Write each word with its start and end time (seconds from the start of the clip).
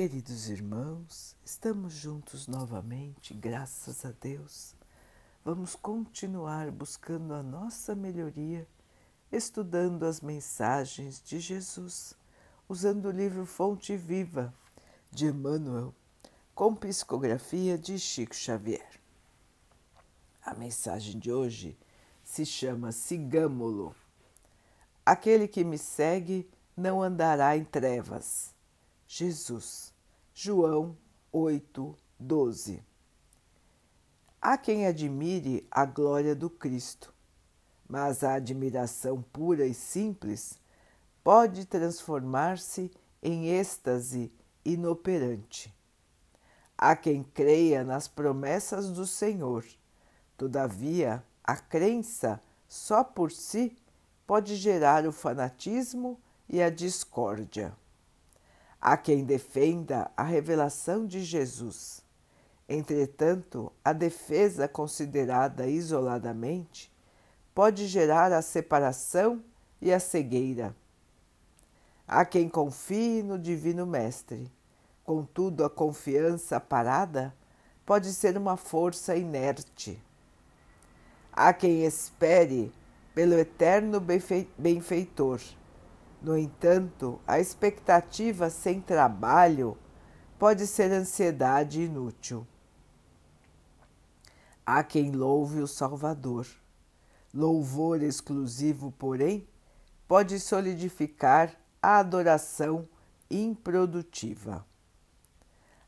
Queridos 0.00 0.48
irmãos, 0.48 1.36
estamos 1.44 1.92
juntos 1.92 2.46
novamente, 2.46 3.34
graças 3.34 4.02
a 4.02 4.10
Deus. 4.18 4.74
Vamos 5.44 5.76
continuar 5.76 6.70
buscando 6.70 7.34
a 7.34 7.42
nossa 7.42 7.94
melhoria, 7.94 8.66
estudando 9.30 10.06
as 10.06 10.22
mensagens 10.22 11.22
de 11.22 11.38
Jesus, 11.38 12.14
usando 12.66 13.08
o 13.08 13.10
livro 13.10 13.44
Fonte 13.44 13.94
Viva 13.94 14.54
de 15.10 15.26
Emmanuel, 15.26 15.94
com 16.54 16.74
psicografia 16.74 17.76
de 17.76 17.98
Chico 17.98 18.34
Xavier. 18.34 18.98
A 20.42 20.54
mensagem 20.54 21.18
de 21.18 21.30
hoje 21.30 21.76
se 22.24 22.46
chama 22.46 22.90
Sigamo-lo. 22.90 23.94
Aquele 25.04 25.46
que 25.46 25.62
me 25.62 25.76
segue 25.76 26.48
não 26.74 27.02
andará 27.02 27.54
em 27.54 27.64
trevas 27.64 28.58
Jesus. 29.12 29.89
João 30.42 30.96
8, 31.30 31.94
12. 32.18 32.82
Há 34.40 34.56
quem 34.56 34.86
admire 34.86 35.68
a 35.70 35.84
glória 35.84 36.34
do 36.34 36.48
Cristo, 36.48 37.12
mas 37.86 38.24
a 38.24 38.32
admiração 38.32 39.20
pura 39.20 39.66
e 39.66 39.74
simples 39.74 40.58
pode 41.22 41.66
transformar-se 41.66 42.90
em 43.22 43.48
êxtase 43.48 44.32
inoperante. 44.64 45.76
Há 46.78 46.96
quem 46.96 47.22
creia 47.22 47.84
nas 47.84 48.08
promessas 48.08 48.88
do 48.88 49.06
Senhor, 49.06 49.66
todavia, 50.38 51.22
a 51.44 51.58
crença 51.58 52.42
só 52.66 53.04
por 53.04 53.30
si 53.30 53.76
pode 54.26 54.56
gerar 54.56 55.06
o 55.06 55.12
fanatismo 55.12 56.18
e 56.48 56.62
a 56.62 56.70
discórdia. 56.70 57.76
Há 58.80 58.96
quem 58.96 59.24
defenda 59.24 60.10
a 60.16 60.22
revelação 60.22 61.06
de 61.06 61.22
Jesus. 61.22 62.02
Entretanto, 62.66 63.70
a 63.84 63.92
defesa 63.92 64.66
considerada 64.66 65.66
isoladamente 65.66 66.90
pode 67.54 67.86
gerar 67.86 68.32
a 68.32 68.40
separação 68.40 69.44
e 69.82 69.92
a 69.92 70.00
cegueira. 70.00 70.74
Há 72.08 72.24
quem 72.24 72.48
confie 72.48 73.22
no 73.22 73.38
Divino 73.38 73.84
Mestre. 73.84 74.50
Contudo, 75.04 75.64
a 75.64 75.68
confiança 75.68 76.58
parada 76.58 77.34
pode 77.84 78.14
ser 78.14 78.38
uma 78.38 78.56
força 78.56 79.14
inerte. 79.14 80.02
Há 81.32 81.52
quem 81.52 81.84
espere 81.84 82.72
pelo 83.14 83.34
eterno 83.34 84.00
benfeitor 84.56 85.40
no 86.22 86.36
entanto, 86.36 87.20
a 87.26 87.40
expectativa 87.40 88.50
sem 88.50 88.80
trabalho 88.80 89.76
pode 90.38 90.66
ser 90.66 90.92
ansiedade 90.92 91.82
inútil. 91.82 92.46
Há 94.64 94.82
quem 94.84 95.12
louve 95.12 95.60
o 95.60 95.66
Salvador. 95.66 96.46
Louvor 97.32 98.02
exclusivo, 98.02 98.92
porém, 98.92 99.48
pode 100.06 100.38
solidificar 100.38 101.56
a 101.80 101.98
adoração 101.98 102.86
improdutiva. 103.30 104.66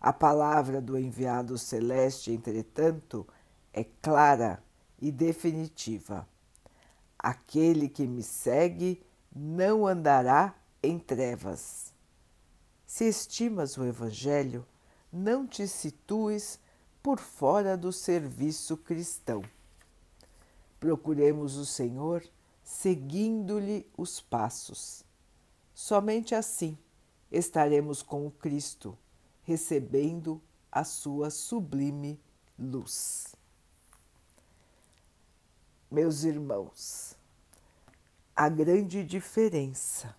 A 0.00 0.12
palavra 0.12 0.80
do 0.80 0.96
enviado 0.96 1.58
celeste, 1.58 2.30
entretanto, 2.30 3.26
é 3.72 3.84
clara 3.84 4.62
e 5.00 5.10
definitiva. 5.10 6.28
Aquele 7.18 7.88
que 7.88 8.06
me 8.06 8.22
segue 8.22 9.02
não 9.34 9.86
andará 9.86 10.54
em 10.82 10.98
trevas. 10.98 11.92
Se 12.86 13.08
estimas 13.08 13.76
o 13.76 13.84
Evangelho, 13.84 14.66
não 15.12 15.46
te 15.46 15.66
situes 15.68 16.58
por 17.02 17.18
fora 17.18 17.76
do 17.76 17.92
serviço 17.92 18.76
cristão. 18.76 19.42
Procuremos 20.78 21.56
o 21.56 21.66
Senhor 21.66 22.24
seguindo-lhe 22.62 23.86
os 23.96 24.20
passos. 24.20 25.04
Somente 25.74 26.34
assim 26.34 26.76
estaremos 27.30 28.02
com 28.02 28.26
o 28.26 28.30
Cristo, 28.30 28.96
recebendo 29.44 30.40
a 30.70 30.84
sua 30.84 31.30
sublime 31.30 32.20
luz. 32.58 33.34
Meus 35.90 36.22
irmãos, 36.22 37.16
a 38.40 38.48
grande 38.48 39.04
diferença 39.04 40.16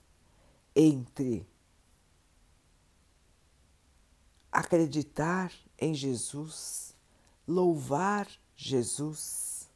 entre 0.75 1.43
acreditar 4.51 5.51
em 5.75 5.91
Jesus, 5.95 6.95
louvar 7.47 8.27
Jesus, 8.55 9.67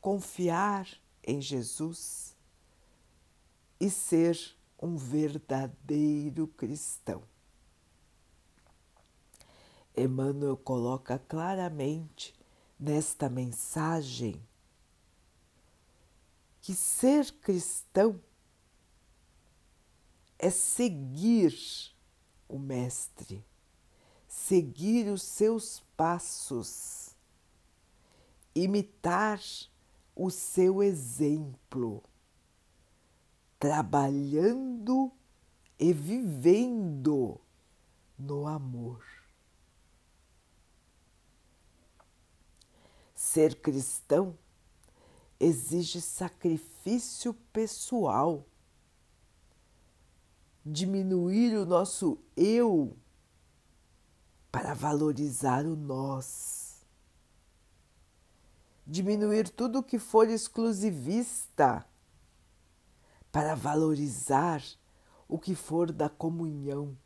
confiar 0.00 0.88
em 1.22 1.40
Jesus 1.40 2.34
e 3.78 3.88
ser 3.88 4.36
um 4.82 4.96
verdadeiro 4.96 6.48
cristão. 6.48 7.22
Emmanuel 9.96 10.56
coloca 10.56 11.20
claramente 11.20 12.34
nesta 12.80 13.28
mensagem 13.28 14.44
que 16.60 16.74
ser 16.74 17.32
cristão 17.32 18.20
é 20.38 20.50
seguir 20.50 21.54
o 22.48 22.58
Mestre, 22.58 23.44
seguir 24.26 25.08
os 25.08 25.22
seus 25.22 25.80
passos, 25.96 27.14
imitar 28.54 29.40
o 30.14 30.30
seu 30.30 30.82
exemplo, 30.82 32.02
trabalhando 33.58 35.12
e 35.78 35.92
vivendo 35.92 37.40
no 38.18 38.46
amor. 38.46 39.04
Ser 43.14 43.60
cristão 43.60 44.36
exige 45.40 46.02
sacrifício 46.02 47.32
pessoal. 47.50 48.46
Diminuir 50.64 51.56
o 51.56 51.64
nosso 51.64 52.18
eu 52.36 52.94
para 54.52 54.74
valorizar 54.74 55.64
o 55.64 55.74
nós. 55.74 56.84
Diminuir 58.86 59.48
tudo 59.48 59.82
que 59.82 59.98
for 59.98 60.28
exclusivista 60.28 61.86
para 63.32 63.54
valorizar 63.54 64.62
o 65.26 65.38
que 65.38 65.54
for 65.54 65.90
da 65.90 66.10
comunhão. 66.10 66.96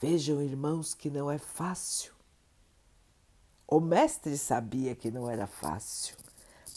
Vejam, 0.00 0.42
irmãos, 0.42 0.94
que 0.94 1.08
não 1.08 1.30
é 1.30 1.38
fácil 1.38 2.17
o 3.70 3.80
mestre 3.80 4.38
sabia 4.38 4.94
que 4.94 5.10
não 5.10 5.30
era 5.30 5.46
fácil. 5.46 6.16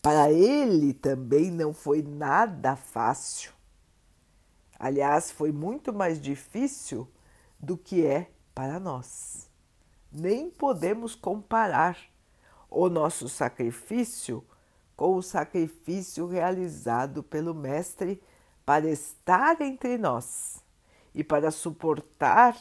Para 0.03 0.29
ele 0.29 0.93
também 0.93 1.49
não 1.49 1.73
foi 1.73 2.01
nada 2.01 2.75
fácil. 2.75 3.53
Aliás, 4.77 5.31
foi 5.31 5.53
muito 5.53 5.93
mais 5.93 6.19
difícil 6.19 7.07
do 7.57 7.77
que 7.77 8.05
é 8.05 8.29
para 8.53 8.77
nós. 8.77 9.49
Nem 10.11 10.49
podemos 10.49 11.15
comparar 11.15 11.97
o 12.69 12.89
nosso 12.89 13.29
sacrifício 13.29 14.43
com 14.97 15.15
o 15.15 15.23
sacrifício 15.23 16.27
realizado 16.27 17.23
pelo 17.23 17.53
Mestre 17.53 18.21
para 18.65 18.89
estar 18.89 19.61
entre 19.61 19.97
nós 19.97 20.61
e 21.15 21.23
para 21.23 21.51
suportar 21.51 22.57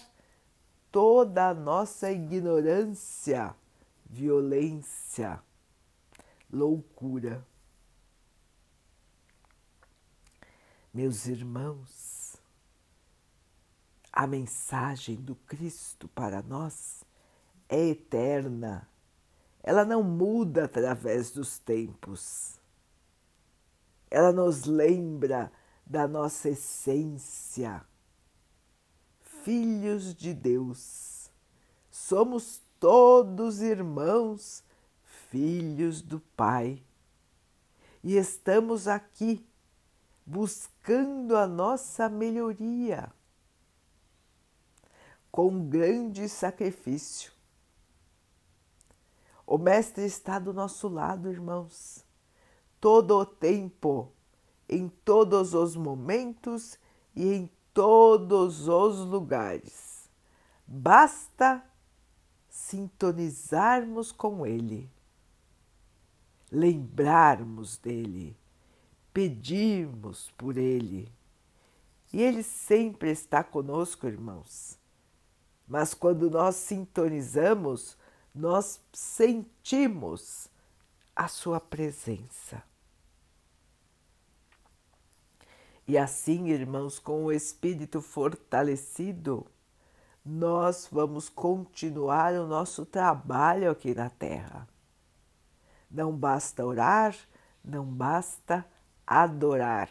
toda 0.92 1.48
a 1.48 1.54
nossa 1.54 2.12
ignorância 2.12 3.56
violência, 4.10 5.40
loucura. 6.52 7.46
Meus 10.92 11.26
irmãos, 11.26 12.36
a 14.12 14.26
mensagem 14.26 15.14
do 15.14 15.36
Cristo 15.36 16.08
para 16.08 16.42
nós 16.42 17.04
é 17.68 17.90
eterna, 17.90 18.88
ela 19.62 19.84
não 19.84 20.02
muda 20.02 20.64
através 20.64 21.30
dos 21.30 21.60
tempos. 21.60 22.58
Ela 24.10 24.32
nos 24.32 24.64
lembra 24.64 25.52
da 25.86 26.08
nossa 26.08 26.48
essência. 26.48 27.86
Filhos 29.44 30.12
de 30.12 30.34
Deus, 30.34 31.30
somos 31.88 32.60
todos 32.80 33.60
irmãos, 33.60 34.64
filhos 35.28 36.00
do 36.00 36.18
Pai. 36.18 36.82
E 38.02 38.16
estamos 38.16 38.88
aqui 38.88 39.46
buscando 40.24 41.36
a 41.36 41.46
nossa 41.46 42.08
melhoria, 42.08 43.12
com 45.30 45.68
grande 45.68 46.28
sacrifício. 46.28 47.30
O 49.46 49.58
Mestre 49.58 50.04
está 50.04 50.38
do 50.38 50.54
nosso 50.54 50.88
lado, 50.88 51.30
irmãos, 51.30 52.04
todo 52.80 53.16
o 53.16 53.26
tempo, 53.26 54.10
em 54.68 54.88
todos 54.88 55.52
os 55.52 55.76
momentos 55.76 56.78
e 57.14 57.34
em 57.34 57.50
todos 57.74 58.68
os 58.68 59.00
lugares. 59.00 60.08
Basta 60.66 61.69
sintonizarmos 62.50 64.10
com 64.10 64.44
Ele, 64.44 64.90
lembrarmos 66.50 67.78
dele, 67.78 68.36
pedirmos 69.14 70.30
por 70.36 70.58
Ele. 70.58 71.10
E 72.12 72.20
Ele 72.20 72.42
sempre 72.42 73.10
está 73.10 73.44
conosco, 73.44 74.08
irmãos. 74.08 74.76
Mas 75.66 75.94
quando 75.94 76.28
nós 76.28 76.56
sintonizamos, 76.56 77.96
nós 78.34 78.80
sentimos 78.92 80.48
a 81.14 81.28
Sua 81.28 81.60
presença. 81.60 82.62
E 85.86 85.96
assim, 85.96 86.48
irmãos, 86.48 86.98
com 86.98 87.24
o 87.24 87.32
espírito 87.32 88.00
fortalecido, 88.00 89.46
nós 90.24 90.88
vamos 90.90 91.28
continuar 91.28 92.34
o 92.34 92.46
nosso 92.46 92.84
trabalho 92.84 93.70
aqui 93.70 93.94
na 93.94 94.10
Terra. 94.10 94.68
Não 95.90 96.16
basta 96.16 96.64
orar, 96.64 97.16
não 97.64 97.84
basta 97.84 98.64
adorar. 99.06 99.90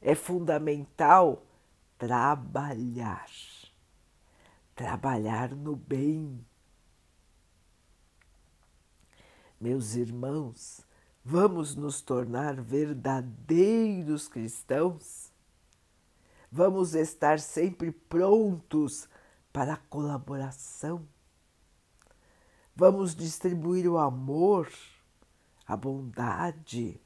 É 0.00 0.14
fundamental 0.14 1.42
trabalhar. 1.96 3.28
Trabalhar 4.74 5.54
no 5.54 5.76
bem. 5.76 6.44
Meus 9.60 9.94
irmãos, 9.94 10.84
vamos 11.24 11.76
nos 11.76 12.00
tornar 12.00 12.60
verdadeiros 12.60 14.26
cristãos? 14.26 15.31
Vamos 16.54 16.94
estar 16.94 17.40
sempre 17.40 17.90
prontos 17.90 19.08
para 19.50 19.72
a 19.72 19.78
colaboração. 19.78 21.08
Vamos 22.76 23.14
distribuir 23.14 23.90
o 23.90 23.96
amor, 23.96 24.70
a 25.66 25.74
bondade. 25.74 27.00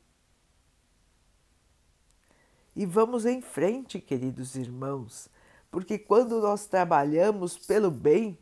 E 2.75 2.85
vamos 2.85 3.25
em 3.25 3.41
frente, 3.41 4.01
queridos 4.01 4.57
irmãos, 4.57 5.31
porque 5.71 5.97
quando 5.97 6.41
nós 6.41 6.67
trabalhamos 6.67 7.57
pelo 7.57 7.89
bem, 7.89 8.37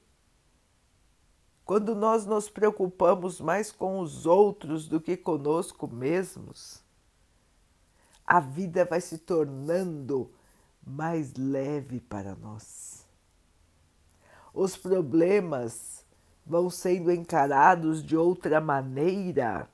quando 1.66 1.94
nós 1.94 2.24
nos 2.24 2.48
preocupamos 2.48 3.42
mais 3.42 3.70
com 3.70 4.00
os 4.00 4.24
outros 4.24 4.88
do 4.88 4.98
que 4.98 5.18
conosco 5.18 5.86
mesmos, 5.86 6.82
a 8.24 8.40
vida 8.40 8.86
vai 8.86 9.02
se 9.02 9.18
tornando 9.18 10.32
mais 10.86 11.32
leve 11.34 12.00
para 12.00 12.34
nós. 12.34 13.06
Os 14.52 14.76
problemas 14.76 16.04
vão 16.46 16.68
sendo 16.68 17.10
encarados 17.10 18.04
de 18.04 18.16
outra 18.16 18.60
maneira 18.60 19.68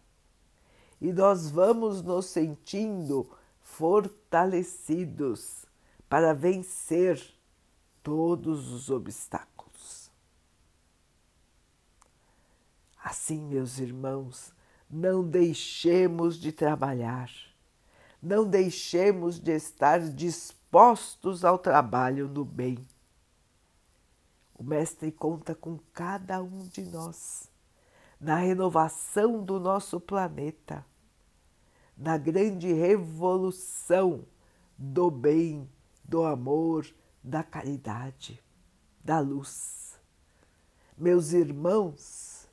e 1.01 1.13
nós 1.13 1.51
vamos 1.51 2.03
nos 2.03 2.27
sentindo 2.27 3.29
fortalecidos 3.61 5.67
para 6.09 6.33
vencer 6.33 7.21
todos 8.03 8.73
os 8.73 8.91
obstáculos. 8.91 10.11
Assim, 13.03 13.41
meus 13.41 13.79
irmãos, 13.79 14.53
não 14.91 15.27
deixemos 15.27 16.37
de 16.37 16.53
trabalhar, 16.53 17.31
não 18.23 18.47
deixemos 18.47 19.39
de 19.39 19.53
estar 19.53 20.01
dispostos 20.01 20.60
dispostos 20.71 21.45
ao 21.45 21.59
trabalho 21.59 22.29
no 22.29 22.45
bem. 22.45 22.87
O 24.55 24.63
Mestre 24.63 25.11
conta 25.11 25.53
com 25.53 25.81
cada 25.93 26.41
um 26.41 26.61
de 26.69 26.83
nós 26.83 27.51
na 28.21 28.37
renovação 28.37 29.43
do 29.43 29.59
nosso 29.59 29.99
planeta, 29.99 30.87
na 31.97 32.17
grande 32.17 32.73
revolução 32.73 34.25
do 34.79 35.11
bem, 35.11 35.69
do 36.05 36.25
amor, 36.25 36.87
da 37.21 37.43
caridade, 37.43 38.41
da 39.03 39.19
luz. 39.19 39.99
Meus 40.97 41.33
irmãos, 41.33 42.49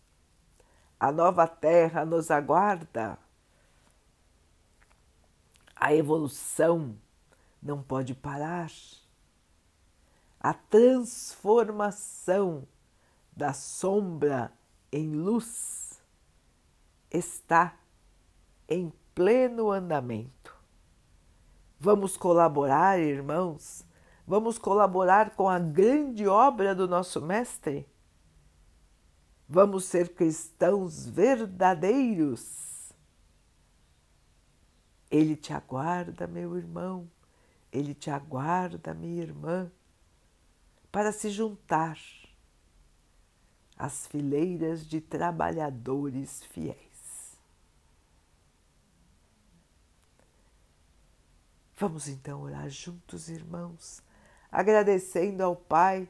a 1.00 1.12
nova 1.12 1.46
terra 1.46 2.04
nos 2.04 2.31
aguarda. 2.31 3.19
A 5.75 5.94
evolução 5.94 6.96
não 7.62 7.81
pode 7.81 8.13
parar. 8.13 8.69
A 10.39 10.54
transformação 10.54 12.68
da 13.36 13.54
sombra 13.54 14.54
em 14.92 15.15
luz 15.15 16.01
está 17.12 17.75
em 18.68 18.92
pleno 19.13 19.71
andamento. 19.71 20.56
Vamos 21.80 22.18
colaborar, 22.18 23.00
irmãos? 23.00 23.86
Vamos 24.25 24.57
colaborar 24.57 25.36
com 25.36 25.50
a 25.50 25.59
grande 25.59 26.27
obra 26.27 26.75
do 26.75 26.88
nosso 26.88 27.21
Mestre? 27.21 27.88
Vamos 29.48 29.86
ser 29.86 30.13
cristãos 30.13 31.07
verdadeiros? 31.07 32.92
Ele 35.09 35.36
te 35.36 35.54
aguarda, 35.54 36.27
meu 36.27 36.57
irmão 36.57 37.09
ele 37.72 37.94
te 37.94 38.10
aguarda, 38.10 38.94
minha 38.94 39.22
irmã, 39.22 39.72
para 40.92 41.12
se 41.12 41.30
juntar 41.30 42.00
às 43.78 44.08
fileiras 44.08 44.86
de 44.86 45.00
trabalhadores 45.00 46.44
fiéis. 46.44 47.38
Vamos 51.78 52.08
então 52.08 52.42
orar 52.42 52.69
juntos, 52.69 53.30
irmãos, 53.30 54.02
agradecendo 54.52 55.44
ao 55.44 55.56
Pai 55.56 56.09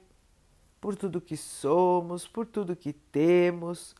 por 0.79 0.95
tudo 0.95 1.19
que 1.19 1.35
somos, 1.35 2.25
por 2.25 2.45
tudo 2.45 2.75
que 2.75 2.93
temos, 2.93 3.93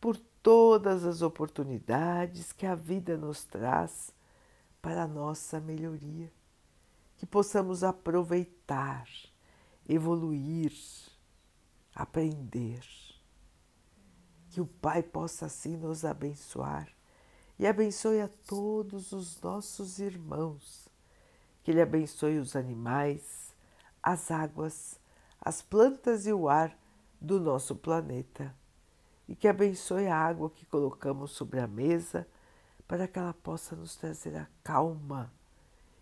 por 0.00 0.16
todas 0.40 1.04
as 1.04 1.20
oportunidades 1.20 2.52
que 2.52 2.64
a 2.64 2.76
vida 2.76 3.16
nos 3.16 3.44
traz 3.44 4.14
para 4.80 5.02
a 5.02 5.08
nossa 5.08 5.58
melhoria 5.58 6.30
que 7.18 7.26
possamos 7.26 7.82
aproveitar, 7.82 9.06
evoluir, 9.88 10.72
aprender. 11.94 12.80
Que 14.50 14.60
o 14.60 14.66
Pai 14.66 15.02
possa 15.02 15.46
assim 15.46 15.76
nos 15.76 16.04
abençoar 16.04 16.88
e 17.58 17.66
abençoe 17.66 18.20
a 18.20 18.28
todos 18.28 19.10
os 19.10 19.40
nossos 19.40 19.98
irmãos. 19.98 20.88
Que 21.62 21.72
Ele 21.72 21.82
abençoe 21.82 22.38
os 22.38 22.54
animais, 22.54 23.52
as 24.00 24.30
águas, 24.30 24.98
as 25.40 25.60
plantas 25.60 26.24
e 26.24 26.32
o 26.32 26.48
ar 26.48 26.78
do 27.20 27.40
nosso 27.40 27.74
planeta. 27.74 28.54
E 29.26 29.34
que 29.34 29.48
abençoe 29.48 30.06
a 30.06 30.16
água 30.16 30.48
que 30.48 30.64
colocamos 30.64 31.32
sobre 31.32 31.58
a 31.58 31.66
mesa 31.66 32.26
para 32.86 33.08
que 33.08 33.18
ela 33.18 33.34
possa 33.34 33.74
nos 33.74 33.96
trazer 33.96 34.36
a 34.36 34.46
calma 34.62 35.30